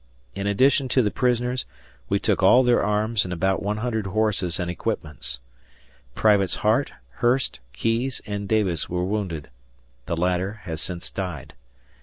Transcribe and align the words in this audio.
In 0.33 0.47
addition 0.47 0.87
to 0.87 1.03
the 1.03 1.11
prisoners, 1.11 1.67
we 2.09 2.17
took 2.17 2.41
all 2.41 2.63
their 2.63 2.83
arms 2.83 3.23
and 3.23 3.31
about 3.31 3.61
100 3.61 4.07
horses 4.07 4.59
and 4.59 4.71
equipments. 4.71 5.39
Privates 6.15 6.55
Hart, 6.65 6.93
Hurst, 7.21 7.59
Keyes, 7.71 8.19
and 8.25 8.49
Davis 8.49 8.89
were 8.89 9.05
wounded. 9.05 9.51
The 10.07 10.17
latter 10.17 10.53
has 10.63 10.81
since 10.81 11.11
died. 11.11 11.53